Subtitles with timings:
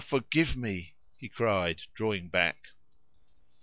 [0.03, 2.69] forgive me!" he cried, drawing back.